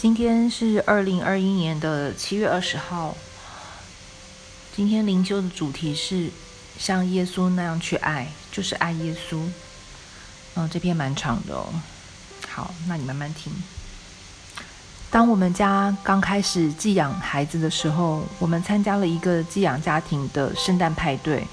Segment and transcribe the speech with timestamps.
[0.00, 3.16] 今天是二零二一年的七月二十号。
[4.76, 6.30] 今天灵修的主题是
[6.78, 9.40] 像耶稣那样去爱，就是爱耶稣。
[10.54, 11.66] 嗯，这篇蛮长的哦。
[12.48, 13.52] 好，那你慢慢听。
[15.10, 21.44] 当我们家刚开始寄养孩子的时候，我们参加了一个寄养家庭的圣诞派对，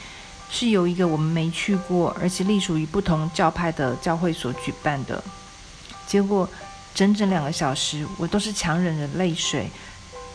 [0.51, 5.23] 是由一个我们没去过，而且隶属于不同教派的教会所举办的。
[6.05, 6.47] 结果。
[6.95, 9.69] 整整两个小时，我都是强忍着泪水，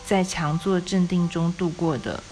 [0.05, 2.23] 在强作镇定中度过的。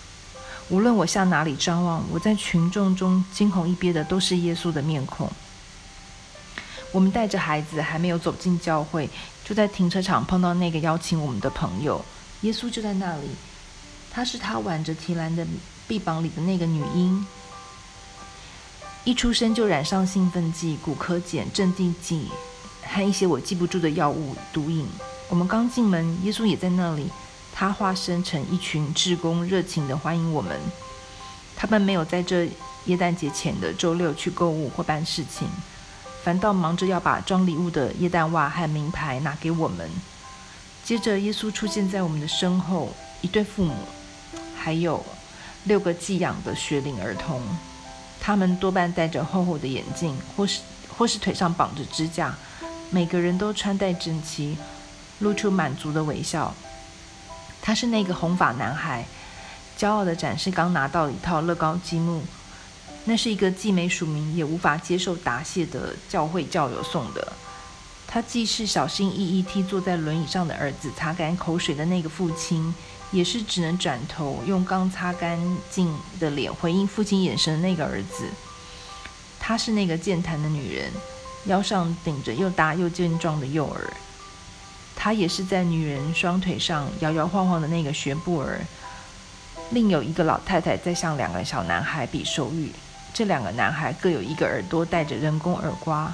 [0.70, 5.28] 无论我向哪里张望，我在群众中惊鸿一瞥的都是耶稣的面孔。
[6.92, 9.10] 我们带着孩子还没有走进教会，
[9.44, 12.06] 就在停车场碰到那个邀请我们的朋友。
[12.42, 13.30] 耶稣就在那里，
[14.12, 15.46] 他是他挽着提篮的
[15.88, 17.26] 臂膀里的那个女婴。
[19.06, 22.28] 一出生就染上兴奋剂、骨科碱、镇定剂。
[22.92, 24.88] 和一些我记不住的药物毒瘾。
[25.30, 27.08] 我们刚进门，耶稣也在那里。
[27.54, 30.58] 他化身成一群志工，热情地欢迎我们。
[31.56, 32.50] 他们没有在这
[32.86, 35.48] 耶诞节前的周六去购物或办事情，
[36.24, 39.90] 反倒忙着要把装礼物的耶诞袜和名牌拿给我们。
[40.86, 43.76] 接着，耶稣出现在我们的身后，一对父母，
[44.58, 45.04] 还有
[45.66, 47.42] 六个寄养的学龄儿童。
[48.22, 50.62] 他们多半戴着厚厚的眼镜，或是
[50.98, 52.34] 或是腿上绑着支架。
[52.92, 54.58] 每个人都穿戴整齐，
[55.20, 56.56] 露出满足的微笑。
[57.62, 59.06] 他是那个红发男孩，
[59.78, 62.24] 骄傲地展示刚拿到一套乐高积木。
[63.06, 67.32] 那是一个既没署名也无法接受答谢的教会教友送的。
[68.08, 72.74] 他既是小心翼翼替坐在轮椅上的儿子擦干口水的那个父亲，
[73.12, 78.28] 也是只能转头用刚擦干净的脸回应父亲眼神的那个儿子。
[79.40, 80.92] 他是那个健谈的女人。
[81.46, 83.94] 腰上顶着又大又健壮的幼儿，
[84.96, 88.60] 他也是在女人双腿上摇摇晃晃的那个学步儿。
[89.72, 92.72] 另有一个老太太在向两个小男孩比手语，
[93.14, 96.14] 这两个男孩各有一个耳朵戴着人工耳刮，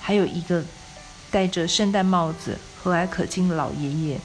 [0.00, 0.64] 还有一个
[1.30, 4.20] 戴着圣诞帽子、和蔼可亲的老爷爷，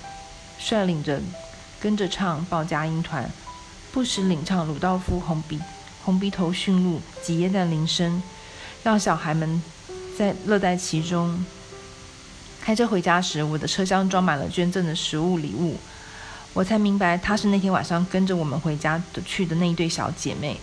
[0.60, 1.22] 率领着
[1.80, 3.30] 跟着唱报佳音团，
[3.92, 5.60] 不时领唱鲁道夫红鼻
[6.04, 8.22] 红鼻头驯鹿及耶诞铃声。
[8.84, 9.62] 让小孩们
[10.18, 11.44] 在乐在其中。
[12.60, 15.76] 开车回家时，我的车厢装满了捐赠的食物礼物，
[16.54, 20.60] 我才明白她是那天晚上跟着我们回家的去的那一对小姐妹。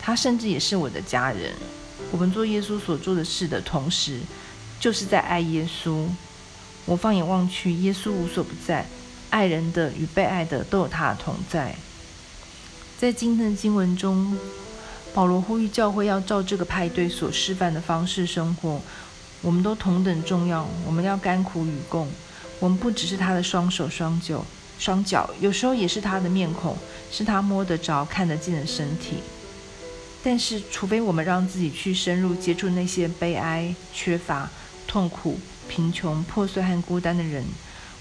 [0.00, 1.54] 她甚至也是我的家人。
[2.10, 4.20] 我们做耶稣所做的事的同时，
[4.78, 6.06] 就是在爱耶稣。
[6.84, 8.86] 我放眼望去，耶稣无所不在，
[9.30, 11.74] 爱人的与被爱的都有他的同在。
[12.98, 14.36] 在今天的经文中。
[15.14, 18.80] 保罗呼吁教会要照这个派对所示范的方式生活，
[19.42, 20.68] 我们都同等重要。
[20.86, 22.06] 我们要甘苦与共，
[22.60, 24.44] 我们不只是他的双手双脚，
[24.78, 26.76] 双脚有时候也是他的面孔，
[27.10, 29.16] 是他摸得着、看得见的身体。
[30.22, 34.48] 但是，除非我们让自己去深入接触那些悲哀、缺乏、
[34.86, 35.38] 痛苦、
[35.68, 37.44] 贫穷、破碎和孤单的人，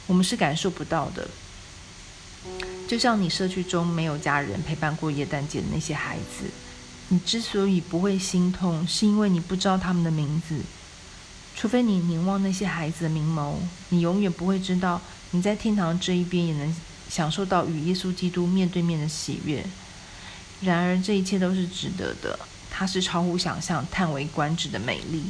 [0.05, 1.27] 我们是感受不到的。
[2.87, 6.45] 就像你社区中没有家人陪伴过耶诞节的那些孩子。
[7.09, 10.61] 你之所以不会心痛，是因为你不知道他们的名字。
[11.55, 13.55] 除非你凝望那些孩子的明眸，
[13.89, 15.01] 你永远不会知道
[15.31, 16.75] 你在天堂这一边也能
[17.09, 19.65] 享受到与耶稣基督面对面的喜悦。
[20.61, 22.37] 然而，这一切都是值得的。
[22.69, 25.23] 它是超乎想象、叹为观止的美丽。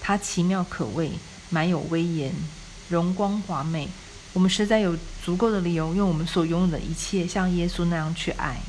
[0.00, 1.10] 它奇妙可畏，
[1.50, 2.32] 满有威严，
[2.88, 3.88] 荣光华美。
[4.32, 8.60] 我们实在有足够的理由，用我们所拥有的一切，像耶稣那样去爱。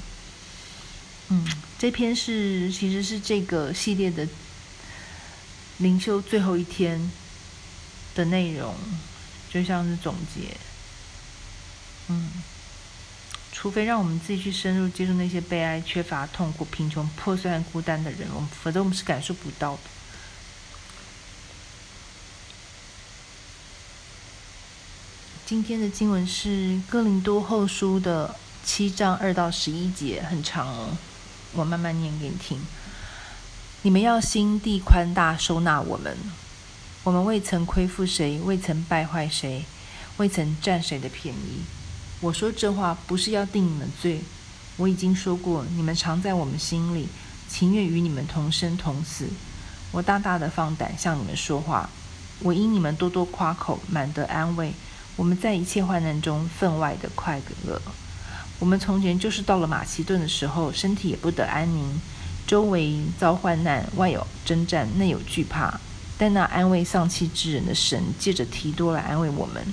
[1.30, 1.48] 嗯，
[1.82, 4.28] 这篇是其实是这个系列的
[5.80, 7.12] 灵修最后一天
[8.14, 8.76] 的内容，
[9.52, 10.56] 就像是总结。
[12.10, 12.30] 嗯，
[13.52, 19.82] 除非让我们自己去深入接触那些悲哀、缺乏、痛苦、贫穷、破碎和孤单的人，我们否则我们是感受不到的。
[25.48, 30.96] 今天的经文是哥林多后书的七章二到十一节，很长哦。
[31.54, 32.60] 我慢慢念给你听。
[33.84, 36.18] 你们要心地宽大，收纳我们。
[37.04, 39.66] 我们未曾亏负谁，未曾败坏谁，
[40.18, 41.64] 未曾占谁的便宜。
[42.20, 44.22] 我说这话不是要定你们罪。
[44.78, 47.08] 我已经说过，你们常在我们心里，
[47.50, 49.28] 情愿与你们同生同死。
[49.92, 51.90] 我大大的放胆向你们说话。
[52.40, 54.74] 我因你们多多夸口，满得安慰。
[55.16, 57.82] 我们在一切患难中分外的快乐。
[58.62, 62.00] 我们从前就是到了马其顿的时候，身体也不得安宁，
[62.46, 65.80] 周围遭患难，外有征战，内有惧怕。
[66.16, 69.66] 但那安慰丧气之人的神，借着提多来安慰我们。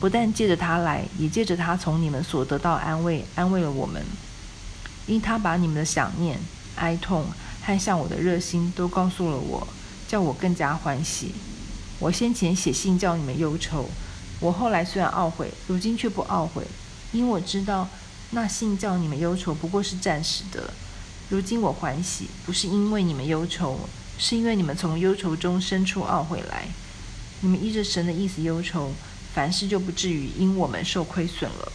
[0.00, 4.02] 不但借着他来，也借着他从你们所得到安慰，安慰了我们。
[5.06, 6.40] 因他把你们的想念、
[6.76, 7.26] 哀痛
[7.62, 9.68] 和向我的热心都告诉了我，
[10.08, 11.34] 叫我更加欢喜。
[11.98, 13.86] 我先前写信叫你们忧愁，
[14.40, 16.66] 我后来虽然懊悔，如今却不懊悔，
[17.12, 17.86] 因我知道
[18.34, 20.74] 那信叫你们忧愁不过是暂时的。
[21.28, 23.88] 如今我欢喜，不是因为你们忧愁，
[24.18, 26.66] 是因为你们从忧愁中生出懊悔来。
[27.40, 28.92] 你们依着神的意思忧愁，
[29.32, 31.72] 凡事就不至于因我们受亏损了。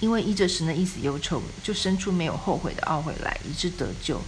[0.00, 4.20] 因为依着神的意思忧愁，就生出没有后悔的懊悔来，以致得救。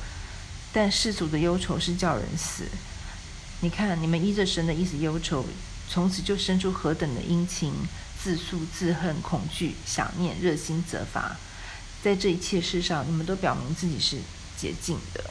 [0.73, 2.65] 但世俗的忧愁是叫人死。
[3.61, 5.45] 你看，你们依着神的意思忧愁，
[5.91, 7.75] 从此就生出何等的殷勤、
[8.23, 11.37] 自诉、自恨、恐惧、想念、热心、责罚。
[12.03, 14.19] 在这一切事上，你们都表明自己是
[14.57, 15.31] 洁净的。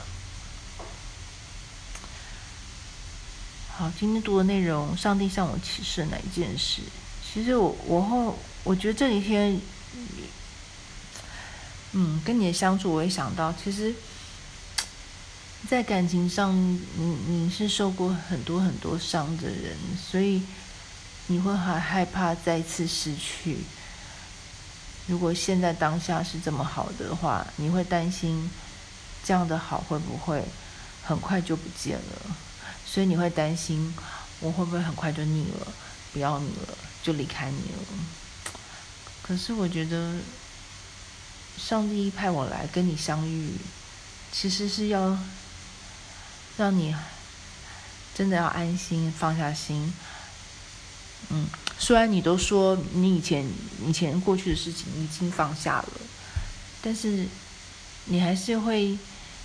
[3.76, 6.82] 好，今天读的内容，上帝向我启示哪一件事？
[7.24, 9.60] 其实我我后我觉得这几天，
[11.94, 13.94] 嗯，跟你的相处，我也想到，其实。
[15.70, 19.76] 在感情上，你你是受过很多很多伤的人，
[20.10, 20.42] 所以
[21.30, 23.60] 你会很害怕再次失去。
[25.08, 28.52] 如果现在当下是这么好的话，你会担心
[29.24, 30.44] 这样的好会不会
[31.04, 32.36] 很快就不见了？
[32.86, 33.96] 所以你会担心
[34.40, 35.68] 我会不会很快就腻了，
[36.12, 37.78] 不要你了，就离开你了。
[39.22, 40.16] 可是我觉得，
[41.58, 43.54] 上帝派我来跟你相遇，
[44.32, 45.18] 其实是要。
[46.58, 46.94] 让你
[48.14, 49.94] 真的要安心放下心，
[51.30, 51.46] 嗯，
[51.78, 53.46] 虽然你都说你以前
[53.86, 55.90] 以前过去的事情已经放下了，
[56.82, 57.28] 但是
[58.06, 58.98] 你还是会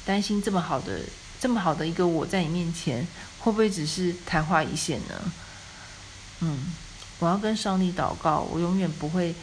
[0.04, 1.00] 担心这么好的
[1.40, 3.06] 这么好的一个我在你面前
[3.40, 5.32] 会不会只是昙花一现呢？
[6.40, 6.72] 嗯，
[7.18, 9.34] 我要跟上帝祷告，我永远不会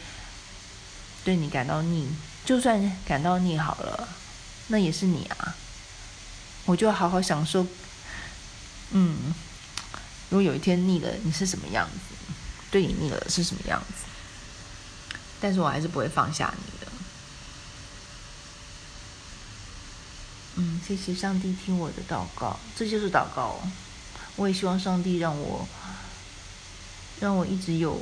[1.24, 2.08] 对你感到腻，
[2.44, 4.08] 就算感到腻好了，
[4.68, 5.56] 那也是你啊。
[6.66, 7.66] 我就好好享受。
[8.92, 9.34] 嗯，
[10.32, 12.16] 如果有一天腻了，你是什么样子？
[12.72, 14.06] 对你腻了是什么样子？
[15.42, 16.92] 但是我还是不会放下你的。
[20.56, 23.60] 嗯，谢谢上帝听我的祷告，这就是祷告。
[24.38, 25.68] 我也希望上帝让我，
[27.20, 28.02] 让我一直有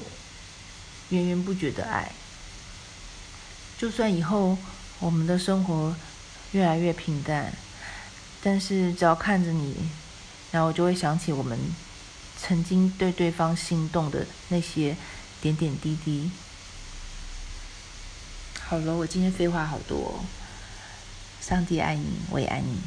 [1.09, 2.11] 源源不绝的爱。
[3.79, 4.55] 就算以后
[4.99, 5.95] 我们的生活
[6.51, 7.51] 越来越平淡。
[8.41, 9.75] 但是只要看着你，
[10.51, 11.59] 然后我就会想起我们
[12.41, 14.95] 曾经对对方心动的那些
[15.41, 16.31] 点点滴滴。
[18.61, 20.25] 好了，我今天废话好多哦。
[21.41, 22.77] 上帝爱你，我也爱你。